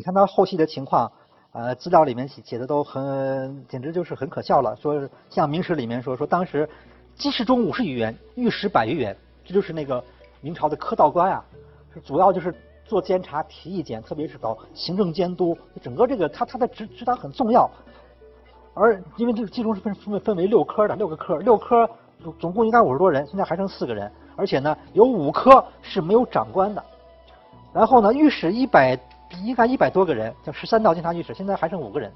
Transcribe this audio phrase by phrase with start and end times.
[0.00, 1.12] 你看他后期的情况，
[1.52, 4.74] 呃，资料里面写写的都很，简直就是很可笑了。
[4.76, 6.66] 说像明史里面说，说当时
[7.16, 10.02] 鸡市中五十余元，御史百余元，这就是那个
[10.40, 11.44] 明朝的科道官啊，
[12.02, 12.54] 主要就是
[12.86, 17.70] 做监察、提意见，特别是搞行政监督，整个这个他他的职职当很重要。
[18.72, 21.86] 而因为这个冀中是分分分为六科的，六个科，六科
[22.38, 26.82] 总共应该五十多人，现在还剩四个人，而且呢有五科是没有长官的。
[27.72, 28.98] 然后呢，御史一百
[29.44, 32.12] 应该一百多个人，叫十三道监察御史，现在还剩五个人，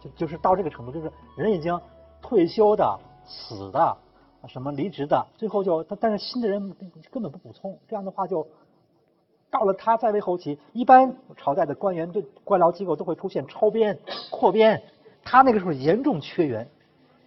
[0.00, 1.80] 就就是到这个程度，就是人已经
[2.20, 3.96] 退休的、死的、
[4.48, 6.74] 什么离职的，最后就但是新的人
[7.10, 8.46] 根本不补充，这样的话就
[9.50, 13.98] 到了他在位后期，一般朝代的官员对官僚机构都会出现超编、
[14.30, 14.82] 扩编，
[15.24, 16.68] 他那个时候严重缺员，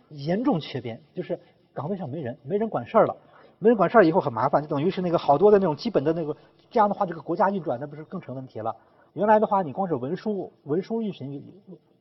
[0.10, 1.40] 严重缺编，就是
[1.74, 3.16] 岗位上没人，没人管事儿了。
[3.62, 6.34] 没人管事儿以后很麻烦，就等于是那个好多的那种基本的那个，
[6.72, 8.74] 这样的话这个国家运转那不是更成问题了。
[9.14, 11.44] 原来的话你光是文书文书运行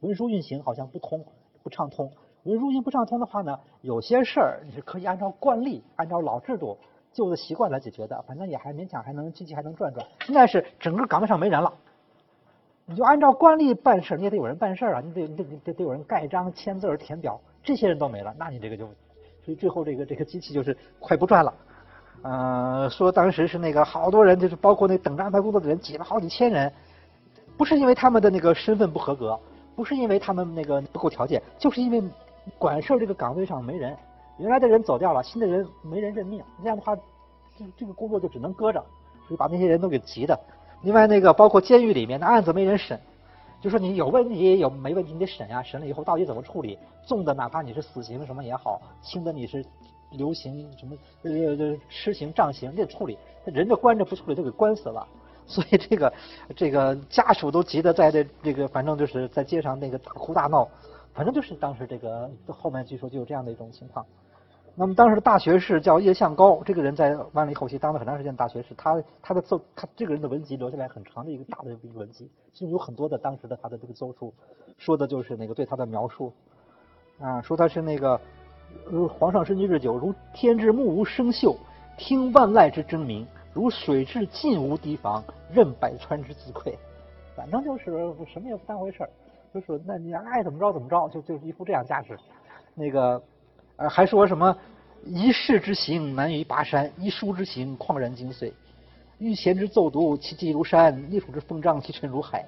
[0.01, 1.25] 文书运行好像不通
[1.63, 2.11] 不畅通，
[2.45, 6.79] 文书运行不畅通的话呢，有些事儿你是可以按照惯例按照老制度
[7.13, 10.07] 旧的习惯来解决的，反正也还勉强还能机器还能转转。
[10.27, 11.73] 现在是整个岗位上没人了，
[12.87, 18.89] 你就按照惯例办事，你也得有人办事啊，你得得得得有人盖章签字填表，这些人都没了，那你这个就。
[19.45, 21.55] 所以最后这个这个机器就是快不转了，
[22.21, 26.71] 呃，说当时是那个好多人，就是包括那等着安排工作的人，挤了好几千人，
[27.59, 29.39] 不是因为他们的那个身份不合格，
[29.75, 32.03] 不是因为他们那个不够条件，就是因为
[32.57, 33.95] 管事儿这个岗位上没人，
[34.39, 36.97] 原来的人走掉了，新的人没人任命，这样的话，
[37.59, 38.81] 这这个工作就只能搁着，
[39.27, 40.39] 所以把那些人都给急的。
[40.83, 42.99] 另外那个包括监狱里面的案子没人审。
[43.61, 46.79] 就说你有问题有没问题你得审呀，审了以后到底怎么处理？
[47.09, 49.67] 重的哪怕你是死刑什么也好，轻的你是
[50.13, 53.19] 流刑什么呃吃刑杖刑，你得处理。
[53.45, 55.05] 人就关着不处理就给关死了。
[55.49, 56.13] 所以这个
[56.55, 60.69] 这个家属都急得在这这个反正就是在街上那个大哭大闹，
[61.15, 64.07] 反正就是当时这个后面据说就有这样的一种情况。
[64.81, 74.33] 那么当时的大学士叫叶向高，这个人在万历后期当了很长时间大学士，他他的奏他这个人的文集留下来很长的一个大的一个文集，其中有很多的当时的他的这个奏疏，
[74.77, 76.33] 说的就是那个对他的描述，
[77.19, 78.21] 啊，说他是那个
[78.89, 81.57] 呃皇上身居日久，如天之目无生锈，
[81.97, 83.27] 听万籁之争鸣，
[83.59, 86.73] 如水至尽无堤防，任百川之自溃，
[87.35, 87.87] 反正就是
[88.33, 89.11] 什么也不当回事儿，
[89.53, 92.17] 就是那你爱怎么着怎么着，就就一副这样架势，
[92.77, 93.21] 那个。
[93.75, 94.57] 呃，还说什么
[95.05, 98.53] 一世之行难于拔山，一书之行旷然精髓。
[99.19, 102.45] 御前之奏读，其迹如山；逆楚之奉章，其尘如海。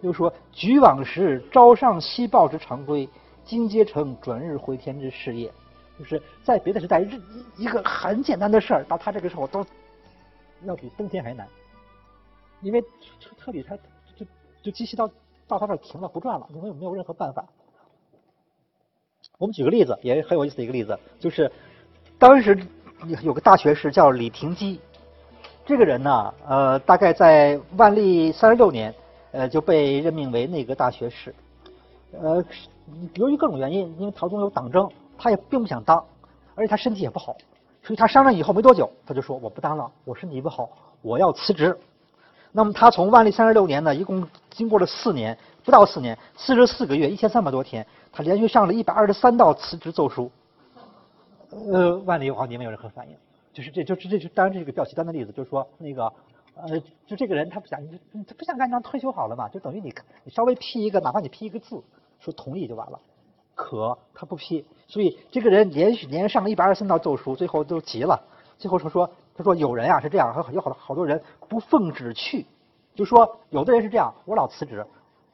[0.00, 3.06] 又说举往时朝上夕报之常规，
[3.44, 5.50] 今皆成转日回天之事业。
[5.98, 9.62] 就是在别的时代，一一个很简单的事儿，到他这个时候都
[10.64, 11.46] 要比登天还难，
[12.60, 12.80] 因为
[13.18, 13.76] 彻彻底他
[14.16, 14.26] 就
[14.62, 15.08] 就机器到
[15.46, 17.44] 到他这儿停了不转了，因为没有任何办法。
[19.38, 21.50] 我们举个例子，也很有意思的一个例子，就是
[22.18, 22.58] 当时
[23.22, 24.78] 有个大学士叫李廷基，
[25.64, 28.94] 这个人呢，呃，大概在万历三十六年，
[29.32, 31.34] 呃，就被任命为内阁大学士。
[32.12, 32.44] 呃，
[33.14, 36.04] 由于各种原因，因为朝中有党争，他也并不想当，
[36.54, 37.34] 而且他身体也不好，
[37.82, 40.68] 所以他商量以后没多久，他就说我不当了，我身体不好，
[41.02, 41.76] 我要辞职。
[42.52, 47.86] 那么他从万历三十六年呢，一共经过了四年，不到四年，四十四个月，一千三百多天。
[48.12, 50.30] 他连续上了一百二十三道辞职奏书，
[51.50, 53.16] 呃，万历皇帝没有任何反应，
[53.52, 56.12] 就是这就这这当然这是个比较极端的例子，就是说那个
[56.56, 57.80] 呃，就这个人他不想，
[58.26, 61.80] 他不想干，让退休好了嘛，就等于你你稍微批一个，哪怕你批一个字
[62.18, 63.00] 说同意就完了，
[63.54, 68.22] 可他不批，所以这个人连续连上一百二十三道奏书，最后都急了，
[68.58, 72.46] 最后他说他说有人啊是这样，有好多好多人不奉旨去，
[72.94, 74.86] 就说有的人是这样，我老辞职，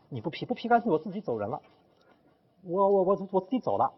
[0.08, 1.60] 你不批不批干脆我自己走人了。
[2.62, 3.92] 我我我我自己走了，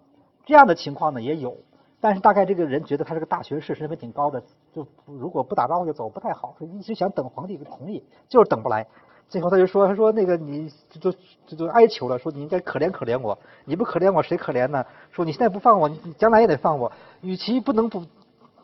[0.44, 1.56] 这样的情况呢也有，
[2.00, 4.42] 但是大概这个人觉得他是个大学士，身份挺高的，
[4.74, 8.86] 就如果不打招呼就走不太好，一直想等皇帝同意，就是等不来，
[9.28, 11.12] 最后他就说，他说那个你就
[11.46, 14.84] 就就哀求了，说你应该可怜可怜我，你不可怜我谁可怜呢？
[15.10, 16.90] 说你现在不放我，你将来也得放我，
[17.20, 18.02] 与其不能不。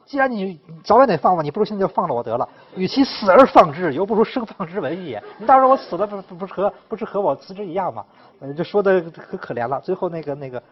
[0.06, 2.46] 既然你早晚得放我，你不如现在就放了我得了。
[2.76, 5.22] 与其死而放之，犹不如生放之文也。
[5.38, 8.04] 你到时候我死了，不不不是和不是和我辞职一样吗？
[8.40, 9.80] 呃，就说的可可怜了。
[9.80, 10.62] 最后那个那个，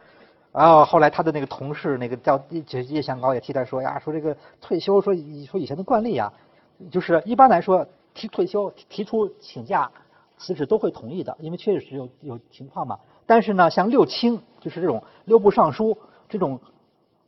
[0.52, 6.30] 啊，后来他的那个同事那个叫叶叶向高也替他说呀，说这个退休，说以说以前的惯例呀，
[6.90, 9.90] 就是一般来说提退休提出请假
[10.38, 12.98] 辞职都会同意的，因为确实有有情况嘛。
[13.26, 15.96] 但是呢，像六卿就是这种六部尚书
[16.28, 16.60] 这种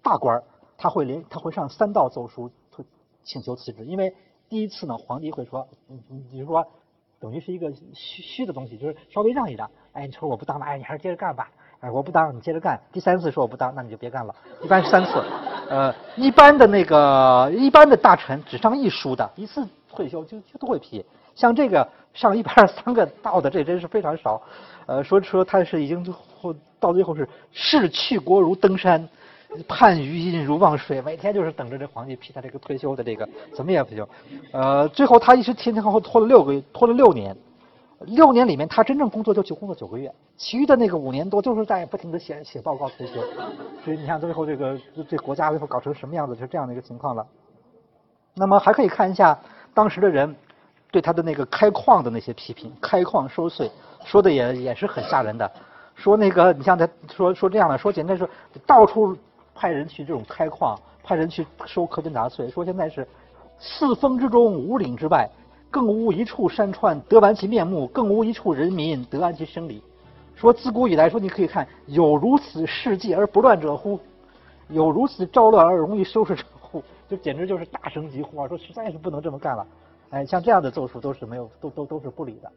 [0.03, 0.45] 大官儿。
[0.77, 2.51] 他会连他会上三道奏书，
[3.23, 3.87] 请求辞职。
[3.87, 4.13] 因为
[4.49, 6.67] 第一次呢，皇帝会说，你你比如说
[7.21, 9.71] 等于是一个虚虚的东西，就是稍微让一让。
[9.93, 11.49] 哎，你说我不当了，哎，你还是接着干吧。
[11.79, 12.79] 哎，我不当，你接着干。
[12.91, 14.35] 第三次说我不当，那你就别干了。
[14.63, 15.23] 一般是三次。
[15.71, 21.05] 呃，一般的那个一般的大臣只上一书的，一次退休就就都会批。
[21.35, 24.41] 像这个上一百二十三个道的，这真是非常少。
[24.87, 29.09] 呃，说说他是已经后到最后是视去国如登山，
[29.67, 34.07] 盼余音如望水，每天就是等着这皇帝批他这个退休的这个，怎么也不行。
[34.53, 37.37] 呃，最后他一直前前后后拖了六个月，拖了六年。
[38.01, 43.15] 六年里面，他真正工作就去工作九个月，其余的那个五年多就是在不停的写写报告退休。
[43.83, 47.27] 所以你看最后这个这国家最后搞成什么样子，就是这样的一个情况了。
[48.35, 49.39] 那么还可以看一下
[49.75, 50.35] 当时的人
[50.91, 53.71] 对他的那个开矿的那些批评，开矿收税，
[54.05, 55.51] 说的也也是很吓人的。
[55.95, 58.29] 说那个你像他说说这样的，说简单说
[58.65, 59.17] 到处
[59.55, 63.07] 派人去这种开矿，派人去收苛捐杂税，说现在是
[63.59, 65.29] 四风之中五岭之外。
[65.71, 69.83] 更无一处山川得完其面目，更无一处人民得安其生理。
[70.37, 73.99] 说自古以来，说你可以看，有如此世纪而不乱者乎？
[74.69, 76.45] 有如此招乱而容易收拾者？
[77.09, 78.49] 就简直就是大声疾呼啊！
[78.49, 79.67] 说实在是不能这么干了。
[80.11, 82.51] 哎，像这样的奏疏都是没有，都都都是不理的。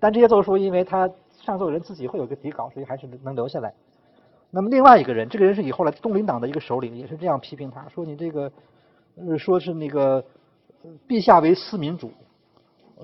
[0.00, 1.10] 但这些奏书，因为他
[1.42, 3.74] 上奏的人自己会有个底稿，所以还是能留下来。
[4.50, 8.52] 那么另外一个人，这个人是以后来东林党的一个首领，也是这样批评他说：“你这个，
[9.16, 10.24] 呃，说是那个，
[11.06, 12.12] 陛下为私民主。”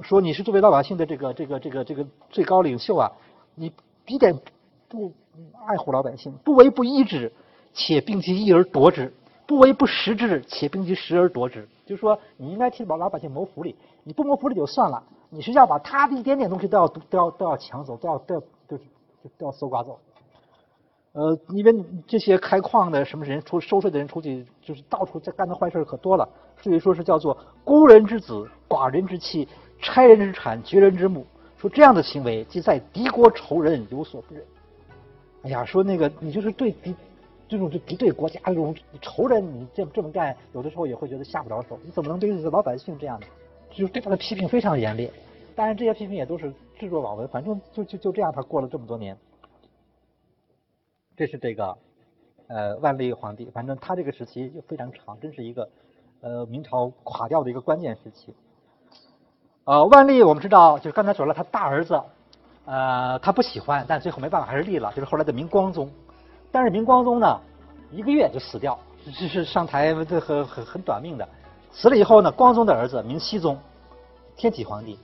[0.03, 3.13] 说你是作为老百姓的这个这个这个这个最高领袖啊，
[3.55, 3.73] 你
[4.07, 4.37] 一点
[4.89, 5.13] 不
[5.67, 7.33] 爱护老百姓，不为不义之，
[7.73, 9.13] 且并其义而夺之；
[9.47, 11.69] 不为不实之，且并其实而夺之。
[11.85, 18.79] 就是说，你应该替老老百姓谋福利，你不谋福利就算了，你是要把他的一点点东西都要都要都要抢走，都要都要都
[19.39, 19.99] 都要搜刮走。
[21.13, 26.29] 呃，因为这些开矿的什么人出收税的人出去，就是到处在干的坏事可多了，
[26.61, 29.49] 所以说是叫做孤人之子，寡人之妻。
[29.81, 31.27] 拆人之产，绝人之母，
[31.59, 34.43] 说这样的行为，即在敌国仇人有所不忍。
[35.43, 36.95] 哎呀，说那个你就是对敌
[37.55, 41.79] 这种就敌对国家这种仇人，你这这么干，有的时候也会觉得下不着手。
[41.85, 43.27] 你怎么能对老百姓这样呢？
[43.71, 45.09] 就是对他的批评非常严厉。
[45.55, 49.17] 当然，这些批评也都是置若罔闻，反正就就就这样，他过了这么多年。
[51.17, 51.79] 这是这个
[52.49, 55.71] 呃万历皇帝，反正他这个时期就非常长，真是一个
[56.23, 58.35] 呃明朝垮掉的一个关键时期。
[59.63, 62.03] 呃，万历我们知道，就是刚才说了，他大儿子，
[62.65, 65.89] 呃，他不喜欢，但最后没办法还是立了，就是后来的明光宗。
[66.55, 67.41] 但是明光宗呢，
[67.91, 71.29] 一个月就死掉，这是上台这很很很短命的。
[71.73, 73.59] 死了以后呢，光宗的儿子明熹宗，
[74.37, 74.97] 天启皇帝，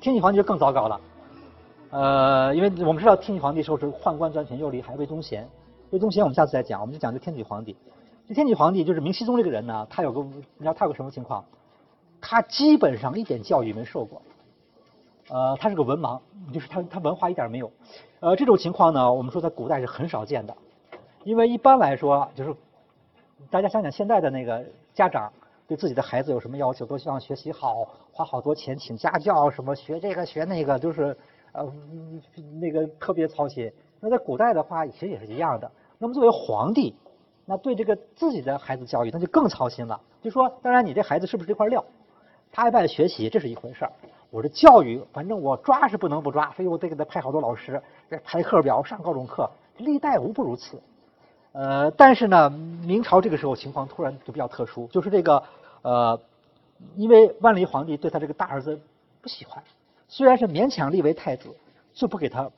[0.00, 1.00] 天启皇帝就更糟糕了。
[1.90, 5.46] 呃，因为我们知道天启皇帝时候是宦官专权，又立还魏忠贤，
[5.90, 7.76] 魏忠贤我们下次再讲，我们就讲这天启皇帝。
[8.26, 11.44] 这天启皇帝就是明熹宗这个人呢，他有个你知道他有个什么情况？
[12.18, 14.22] 他基本上一点教育没受过，
[15.28, 16.18] 呃，他是个文盲，
[16.50, 17.70] 就是他他文化一点没有，
[18.20, 20.56] 呃，这种情况呢，我们说在古代是很少见的，
[21.24, 22.54] 因为一般来说，就是
[23.50, 24.62] 大家想想现在的那个
[24.92, 25.32] 家长
[25.66, 31.16] 对自己的孩子有什么要求，都希望学习好，花好多钱请家教，什么学这个学那个，就是
[31.52, 31.66] 呃
[32.60, 33.72] 那个特别操心。
[34.00, 35.70] 那在古代的话，其实也是一样的。
[35.98, 36.94] 那么作为皇帝，
[37.46, 39.98] 那对这个自己的孩子教育，那就更操心了。
[40.20, 41.82] 就说，当然你这孩子是不是这块料？
[42.52, 43.92] 他爱不爱学习，这是一回事儿。
[44.30, 47.82] 我这教育，反正我抓是不能不抓，所以我得给他派好多老师，
[48.22, 49.50] 排课表，上各种课。
[49.78, 50.80] 历代无不如此。
[51.54, 55.42] 呃，但是呢，明朝这个时候情况突然就比较特殊，就是这个
[55.82, 56.20] 呃，
[56.96, 58.78] 因为万历皇帝对他这个大儿子
[59.22, 59.62] 不喜欢，
[60.08, 61.48] 虽然是勉强立为太子，
[61.92, 62.50] 就不给他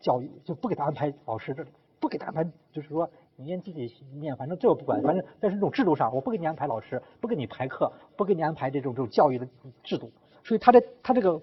[0.00, 1.64] 教育，就不给他安排老师，这
[2.00, 3.08] 不给他安排，就是说。
[3.34, 9.48] 你念自己念，反正这我不管，反正但是这种制度上，我不给你安排老师，不给你排课，不给你安排这种这种教育的
[9.82, 10.12] 制度，
[10.44, 11.40] 所以他这他这个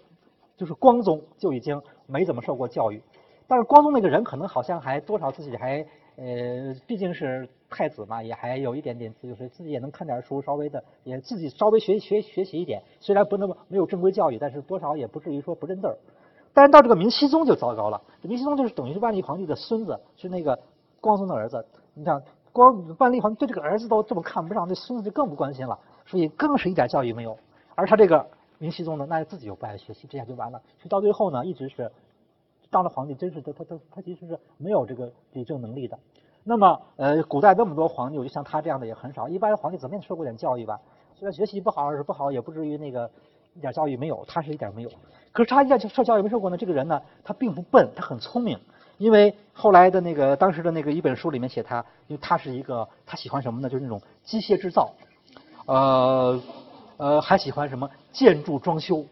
[0.55, 3.01] 就是光宗就已经没怎么受过教育，
[3.48, 5.84] 但是光宗那个人可能好像还多少自己还
[6.22, 15.98] 呃，毕竟是太子嘛，也还有一点点自由，所以自己也能看点书，稍微的也自己稍微学学学习一点，虽然不那么没有正规教育，但是多少也不至于说不认字儿。
[16.54, 20.60] 但是到这个明熹宗就糟糕了，明熹宗就是等于是万历皇帝的孙子，是那个
[21.00, 21.66] 光宗的儿子。
[21.94, 22.22] 你想，
[22.52, 27.38] 光万历皇帝对这个儿子都这么看不上，对孙子就更不关心了，所以更是一点教育没有。
[27.76, 30.60] 而他这个明熹宗呢，那自己又不爱学习，这样就完了。
[30.80, 31.90] 所以到最后呢，一直是
[32.70, 35.98] 当了皇帝，真是他他他他其实是没有这个理政能力的。
[36.44, 39.28] 那么呃，古代那么多皇帝，我就像他这样的也很少。
[39.28, 40.80] 一般的皇帝怎么也受过点教育吧？
[41.16, 43.10] 虽然学习不好，是不好，也不至于那个
[43.54, 44.24] 一点教育没有。
[44.28, 44.90] 他是一点没有。
[45.32, 46.58] 可是他一点受教育没受过呢？
[46.58, 48.58] 这个人呢，他并不笨，他很聪明。
[48.98, 53.70] 因为后来的那个当时的那个一本书里面写他，因为他是一个他喜欢什么呢？
[53.70, 54.92] 就是那种机械制造，
[55.66, 56.42] 呃
[56.98, 59.06] 呃还喜欢什么建筑装修，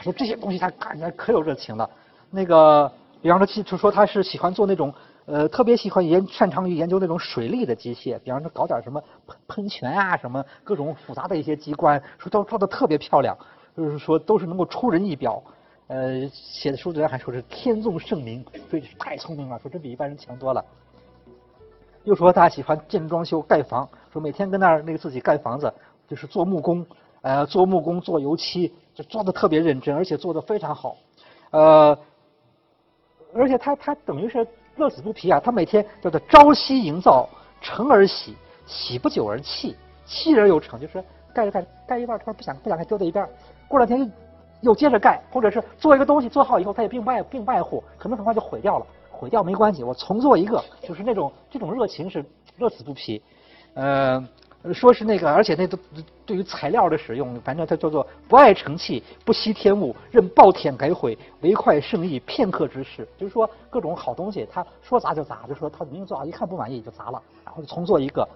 [0.00, 1.88] 说这些东西他干起来可有热情了。
[2.30, 2.90] 那个，
[3.22, 4.92] 比方说，就说他是喜欢做那种，
[5.24, 13.36] 呃，特别喜欢研擅长于研究那种水利的机械，比方说搞点什么喷喷泉啊，什么各种复杂的一些机关，说都做的特别漂亮，
[13.76, 15.42] 就是说都是能够出人意表。
[15.88, 20.64] 呃，写的书里还说是天纵圣明，所以太聪明了，说真比一般人强多了。
[22.04, 25.72] 又说他喜欢建装修盖房，说每天跟那儿那个自己盖房子，
[26.08, 26.84] 就是做木工，
[27.22, 30.96] 呃，做木工做油漆，就做的特别认真，而且做的非常好，
[31.50, 31.96] 呃。
[33.34, 35.40] 而且他他等于是乐此不疲啊！
[35.42, 37.28] 他每天叫做朝夕营造，
[37.60, 41.02] 成而喜，喜不久而弃，弃而又成，就是
[41.34, 43.28] 盖着盖盖一半，突然不想不想盖，丢在一边，
[43.68, 44.08] 过两天又
[44.60, 52.24] 又接着盖，或者是做一个东西做好以后，他也并不并不爱护，可能很快就毁掉了，毁掉没关系，我重做一个，就是那种这种热情是
[52.58, 53.22] 乐此不疲，
[53.74, 54.22] 呃。
[54.72, 55.78] 说是那个，而且那都
[56.24, 63.06] 对于材料的使用，反正它叫做不爱成器，不惜天物，任暴殄改毁，唯快胜意，片刻之事。
[63.16, 68.28] 就是说各种好东西，他说砸就砸，就说他明明做好，一看不满意就砸了，然后就重做一个。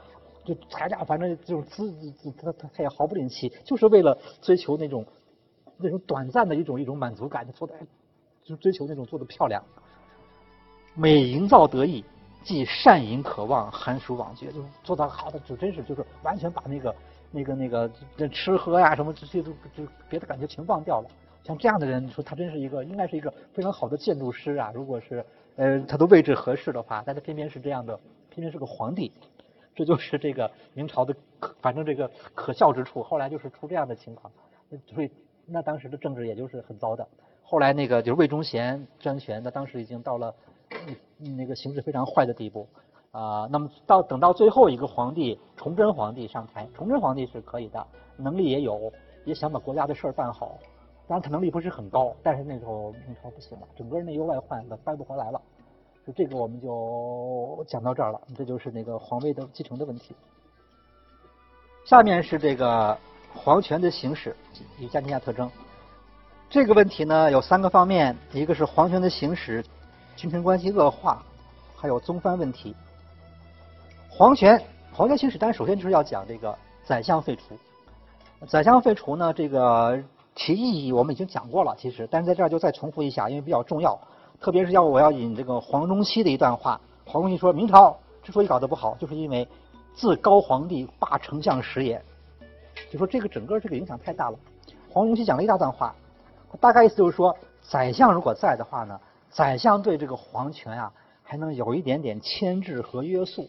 [0.43, 1.93] 就材料反正就是资，
[2.41, 5.05] 他他他也毫不吝惜，就是为了追求那种
[5.77, 7.75] 那种短暂的一种一种满足感，就做的
[8.43, 9.63] 就追求那种做的漂亮，
[10.95, 12.03] 美营造得意。
[12.43, 16.95] 既善饮可望，寒暑往绝，就做到好的，就真是就是完全把那个
[17.31, 21.09] 那个那个这吃喝呀什么这些都就别的感觉全忘掉了。
[21.45, 24.73] 像这样的人，你说他真是一个应该是一个非常好的建筑师啊。
[24.75, 25.25] 如果是
[25.57, 27.95] 呃他的位置合适的话，但他偏偏是这样的，
[28.31, 29.13] 偏偏是个皇帝，
[29.75, 33.03] 这就是这个明朝的可反正这个可笑之处。
[33.03, 34.33] 后来就是出这样的情况，
[34.87, 35.11] 所以
[35.47, 37.07] 那当时的政治也就是很糟的。
[37.43, 40.35] 后来那个就是魏忠贤专权，那当时已经到了。
[41.37, 42.67] 那个形势非常坏的地步
[43.11, 47.87] 啊，那么到等到最后一个皇帝崇祯皇帝上台，崇祯皇帝是可以的，
[48.17, 48.93] 能力也有，
[49.25, 50.59] 也想把国家的事儿办好，
[51.07, 55.43] 当然他能力不是很高，但是那时候明朝不行了，整个内忧外患都翻不回来了，
[56.07, 60.15] 就这个我们就讲到这儿了，这就是那个皇位的继承的问题。
[61.85, 62.97] 下面是这个
[63.35, 64.35] 皇权的行使
[64.79, 65.51] 与家庭下特征，
[66.49, 69.65] 这个问题呢有三个方面，一个是皇权的行使。
[70.21, 71.23] 君臣关系恶化，
[71.75, 72.77] 还有宗藩问题。
[74.11, 74.63] 皇权，
[74.93, 77.57] 皇权行使，但首先就是要讲这个宰相废除。
[78.47, 79.99] 宰相废除呢，这个
[80.37, 83.99] 其意义我们已经讲过了，其实，但是在这儿就再重复一下，因为比较重要。
[84.43, 86.79] 特别是要我要引这个黄宗羲的一段话。
[87.07, 89.49] 黄宗羲说明朝之所以搞得不好，就是因为
[89.95, 91.99] 自高皇帝罢丞相时也。
[92.91, 94.39] 就说这个整个这个影响太大了。
[94.91, 95.95] 黄宗羲讲了一大段话，
[96.61, 99.01] 大概意思就是说，宰相如果在的话呢。
[99.31, 103.49] 宰相对这个皇权啊，还能有一点点牵制和约束，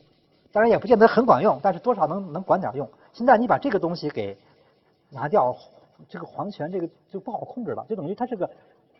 [0.51, 2.87] 当然也不见得很管用，但是多少能能管点用。
[3.13, 4.37] 现在你把这个东西给
[5.09, 5.55] 拿掉，
[6.07, 8.49] 这个皇权这个就不好控制了，就等于它是个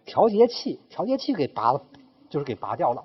[0.06, 1.82] 调节器，调节器给拔了，
[2.30, 3.04] 就是给拔掉了。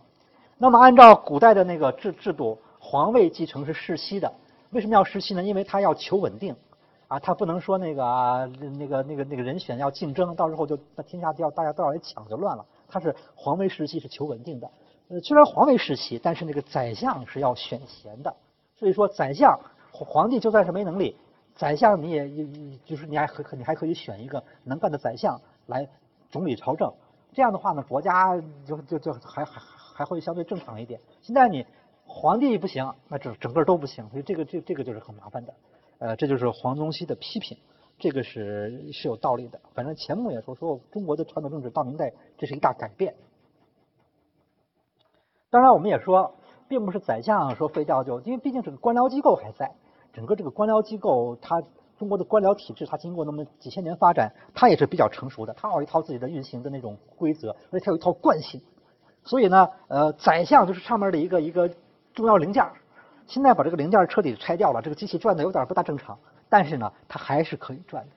[0.58, 4.32] 那么按照古代的那个制制度，皇位继承是世袭的，
[4.70, 5.42] 为什么要世袭呢？
[5.42, 6.56] 因为他要求稳定
[7.08, 8.46] 啊，他不能说那个啊
[8.78, 12.64] 那个那个那个人选要竞争，到时候就那天下就要大家都要来抢就乱了。
[12.88, 14.70] 他是皇位时期是求稳定的，
[15.08, 18.34] 呃，虽然皇位时期，但是那个宰相是要选贤的，
[18.76, 19.58] 所以说宰相
[19.92, 21.16] 皇帝就算是没能力，
[21.54, 22.28] 宰相你也
[22.84, 25.88] 就是你还可你还可以选一个能干的宰相来
[26.30, 26.92] 总理朝政，
[27.32, 29.60] 这样的话呢，国家就就就还还
[29.94, 31.00] 还会相对正常一点。
[31.22, 31.64] 现在你
[32.04, 35.54] 皇帝不行，那整整个都不行，所以这个这这个就是很麻烦的，
[35.98, 37.56] 呃，这就是黄宗羲的批评。
[37.98, 43.14] 这个是是有道理的，反正钱穆也说说中国的传统政治到明代这是一大改变。
[45.48, 46.34] 当然，我们也说，
[46.68, 49.72] 并不是宰相说废掉就，因为毕竟这个官僚机构还在，
[50.12, 51.62] 整个这个官僚机构，它
[51.96, 58.60] 中国的官僚体制，它经过那么几千年发展，它也是比较成熟的，它有一套自己的运行的那种规则，而且它有一套惯性。
[59.24, 61.70] 所以呢，呃，宰相就是上面的一个一个
[62.12, 62.62] 重要零件，
[63.26, 66.18] 现在把这个零件彻底拆掉了，这个机器转的有点不大正常。
[66.48, 68.10] 但是呢，它还是可以转的。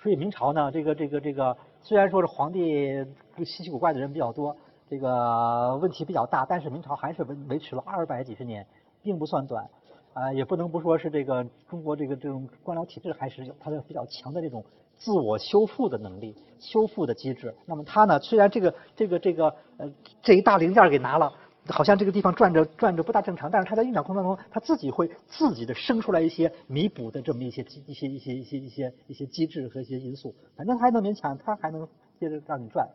[0.00, 3.04] 所以明朝呢，这个这个这个，虽然说是皇帝
[3.44, 4.56] 稀奇古怪的人比较多，
[4.88, 8.66] 这个问题比较大，但是明朝还是维维持了二百几十年，
[9.02, 9.68] 并不算短。
[10.14, 14.62] 啊，也不能不说是这个中国这个这种官僚体制还是有它的比较强的这种
[14.98, 17.54] 自我修复的能力、修复的机制。
[17.64, 21.32] 那么它呢，虽然这个这个这个呃这一大零件给拿了。
[21.68, 31.86] 好像这个地方转着转着不大正常，但是它在运转过程当中，它自己会自己的生出来一些弥补的这么一些机一些一些一些一些一些机制和一些因素，反正还能勉强，它还能
[32.18, 32.88] 接着让你转，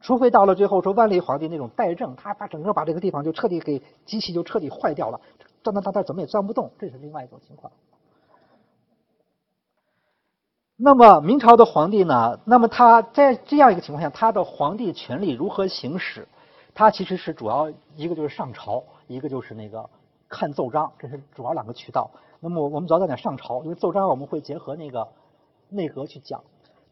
[0.00, 5.20] 除非到了最后说万历皇帝那种代政，他把整个把这个地方就彻底给机器就彻底坏掉了，
[5.62, 7.72] 转转转转怎么也转不动，这是另外一种情况。
[10.76, 12.38] 那么明朝的皇帝呢？
[12.44, 16.26] 那么他在这样一个情况下，他的皇帝权力如何行使？
[16.78, 19.90] 他其实是主要一个就是上朝，一个就是那个
[20.28, 22.08] 看奏章，这是主要两个渠道。
[22.38, 25.08] 那么我们主要讲讲上朝，因为奏章我们会结合那个
[25.68, 26.40] 内阁去讲。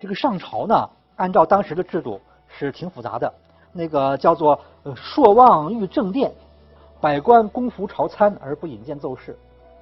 [0.01, 3.33] 这个上朝呢，按照当时的制度是挺复杂的，
[3.73, 6.35] 那个叫做呃朔望御正殿，
[7.01, 9.39] 百官公服朝参而不引见奏事。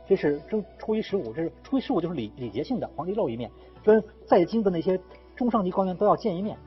[0.06, 3.50] 这是正初一十五，这是初一十五就是礼礼节性的，皇帝露一面，
[3.82, 5.00] 跟在京的那些
[5.34, 6.58] 中上级官员都要见一面。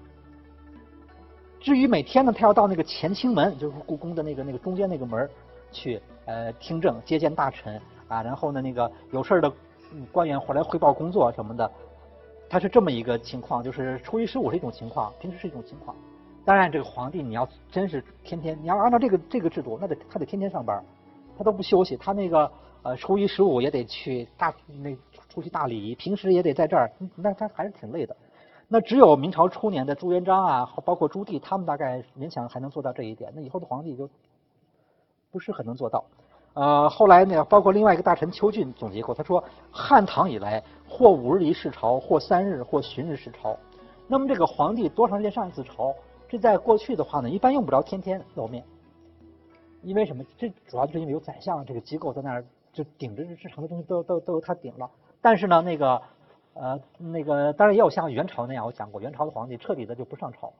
[1.60, 5.30] 至于每天呢，他要到那个乾清门，就是故宫的那个那个中间那个门
[5.72, 9.52] 去，呃，听政接见大臣啊，然后呢，那个有事的
[10.12, 11.70] 官员回来汇报工作什么的，
[12.50, 15.96] 他是这么一个情况，就是初一十五是一种情况，平时是一种情况。
[16.46, 20.84] 当然，这个皇帝你要真是天天，你要按照这个这个制度，那得他得天天上班，
[21.38, 22.52] 他都不休息，他那个。
[22.84, 24.96] 呃，初一十五也得去大那
[25.28, 28.16] 出席大礼，平时也得在这儿，那他还是挺累的。
[28.68, 33.32] 那只有明朝初年的朱元璋啊，包括朱棣，他们大概勉强还能做到这一点。
[33.36, 34.10] 那以后的皇帝就
[35.32, 36.04] 不是很能做到。
[36.54, 43.58] 呃，后来呢，包括另外一个大臣邱俊总结过，他说汉唐以来，或五日一视朝，或三日，或旬日视朝。
[44.08, 45.94] 那么这个皇帝多长时间上一次朝？
[46.28, 48.64] 这在过去的话呢，一般用不着天天露面，
[49.82, 50.24] 因为什么？
[50.38, 52.44] 这主要就是因为有宰相这个机构在那儿。
[52.74, 54.88] 就顶着日常的东西都都都由他顶了，
[55.20, 56.00] 但是呢，那个
[56.60, 60.52] 呃那个当然也有像元朝那样，我讲过元朝的皇帝彻底的就不上朝，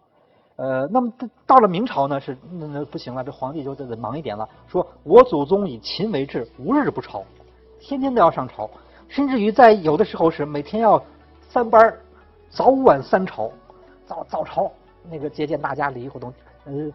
[0.56, 1.12] 呃，那么
[1.46, 7.24] 到了明朝呢是那那不行了，这皇帝就得忙一点了，说我祖宗以勤为制，无日不朝，
[7.80, 8.70] 天天都要上朝，
[9.08, 11.02] 甚至于在有的时候是每天要
[11.50, 11.94] 三班
[12.50, 13.52] 早晚三朝，
[14.06, 14.72] 早早朝
[15.10, 16.34] 那个接见大家礼仪活动，
[16.66, 16.92] 呃。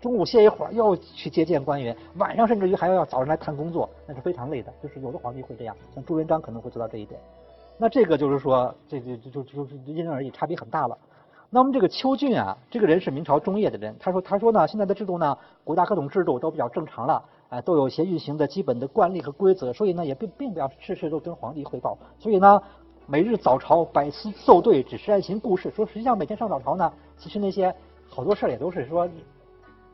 [0.00, 4.72] 中午歇一会儿，又去接见官员，晚上甚至于还要要早上来谈工作，那是非常累的。
[4.82, 7.20] 就是有的皇帝会这样，像朱元璋可能会做到这一点。
[7.82, 10.96] 那这个就是说，这这就就就因人而异，差别很大了。
[11.50, 21.98] 那么这个邱俊啊，这个人是明朝中叶的人，他说他说呢，现在的制度呢，国家各种制度都比较正常了，哎，都有些运行的基本的惯例和规则，所以呢，也并并不要事事都跟皇帝汇报。
[22.20, 22.62] 所以呢，
[23.08, 25.68] 每日早朝，百司奏对，只是爱行故事。
[25.72, 27.74] 说实际上每天上早朝呢，其实那些
[28.08, 29.08] 好多事儿也都是说。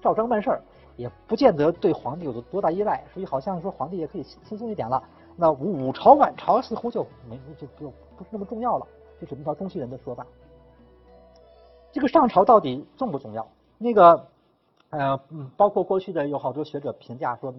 [0.03, 0.61] 照章办事儿，
[0.96, 5.03] 也不见得对皇帝有多大依赖，所以好像说皇帝也可以轻松一点了。
[5.40, 8.87] 那五朝晚朝似乎就没就就不是那么重要了，
[9.20, 10.27] 这是明朝中期人的说法。
[11.92, 13.48] 这个上朝到底重不重要？
[13.79, 14.27] 那个
[14.90, 15.16] 呃，
[15.57, 17.55] 包括过去的有好多学者评价说，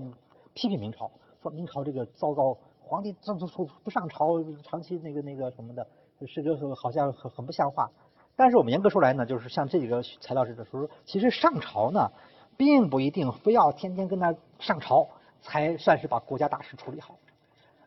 [0.53, 1.09] 批评明朝，
[1.41, 3.47] 说明朝这个糟糕，皇帝这这
[3.83, 5.87] 不上朝，长期那个那个什么的，
[6.27, 7.89] 是就是好像很很不像话。
[8.35, 12.11] 但是我们严格说来呢，就是像这个材料是说，其实上朝呢。
[12.57, 15.07] 并不一定非要天天跟他上朝
[15.39, 17.15] 才算是把国家大事处理好，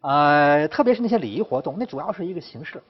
[0.03, 2.83] 呃，特别是那些礼仪活动，那主要是一个形式，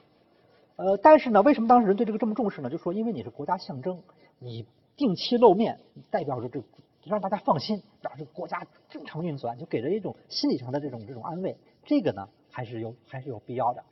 [0.75, 2.69] 呃，但是呢，为什么当时人对这个这么重视呢？
[2.69, 4.01] 就说因为你是国家象征，
[4.39, 4.65] 你
[4.97, 6.61] 定期露面，代表着这
[7.05, 13.83] 让大家放心，表示国家正常运转，就给人一种心理上的这种这种安慰，这个呢还是有还是有必要的，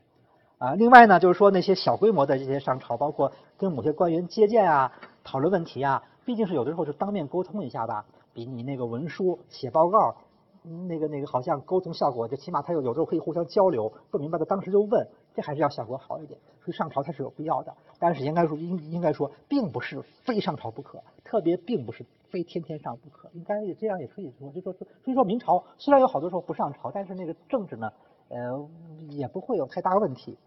[0.57, 4.91] 啊，另外呢，就是说那些小规模的这些商朝，包括跟某些官员接见啊，
[5.23, 6.03] 讨论问题啊。
[6.23, 10.15] 毕竟是有的时候是当面沟通一下吧，比你那个文书写报告，
[10.63, 16.39] 那个那个好像沟通效果，就起码他有有时候可以互相交流，不明白的当时就问，这还是要效果好一点。
[16.63, 27.91] 所以上朝它是有必要的，但是应该说应应该说并不是非上朝不可，特别并不是非天天上不可，应该也这样也可以说，就说所以说明朝虽然有好多时候不上朝，但是那个政治呢，
[28.30, 28.69] 呃
[29.10, 30.38] 也不会有太大问题。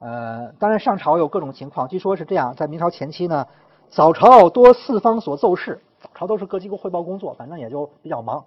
[0.00, 3.46] 呃，当然上朝有各种情况，据说是这样，在明朝前期呢。
[3.90, 8.44] 早朝多四方所奏事，早朝都是各机构汇报工作，反正也就比较忙。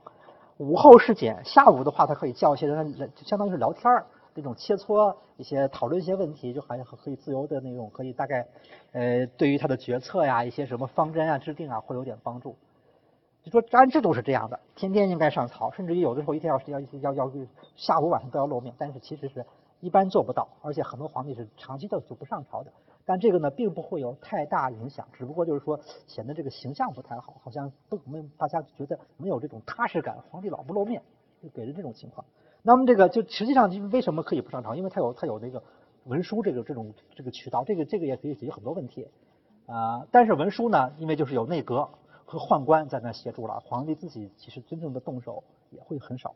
[0.62, 8.46] 午后是简，下午的话他可以叫一些人来，就相当于是聊天儿，这种切磋一些讨论一些问题，就还可以自由的那种，可以大概
[8.92, 12.56] 呃对于他的决策呀，一些什么方针啊制定啊会有点帮助。
[13.44, 17.32] 就说按制度是这样的，天天应该上朝，甚至于有的时候一天要是要要要
[17.76, 19.44] 下午晚上都要露面，但是其实是
[19.80, 22.72] 一般做不到，而且很多皇帝是长期的就不上朝的。
[23.12, 31.04] 但这个呢，并不会有太大影响，只不过就是说显得这个形象不太好，好像不没大家觉得没有这种踏实感，皇帝老不露面，
[31.44, 32.26] 就给人这种情况。
[32.62, 34.76] 那么这个就实际上为什么可以不上朝？
[34.76, 35.62] 因为他有他有那个
[36.06, 39.10] 文书这个这种这个渠道，这个这个也可以解决很多问题
[39.66, 40.08] 啊。
[40.10, 41.90] 但是文书呢，因为就是有内阁
[42.24, 46.34] 和宦官在那协助了，皇帝自己其实真正的动手也会很少。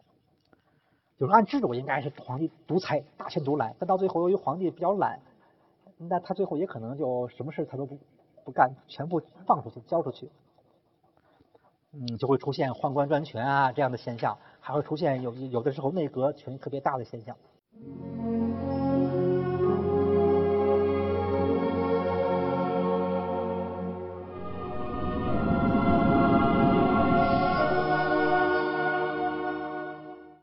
[1.18, 5.22] 就是按制度应该是皇帝独裁，大权独揽，但到最后由于皇帝比较懒。
[5.98, 7.98] 那他最后也可能就什么事他都不
[8.44, 10.30] 不干，全部放出去交出去，
[11.94, 17.36] 嗯，就会出现宦官专权啊这样的现象，还会出现有有的时候内阁权力特别大的现象。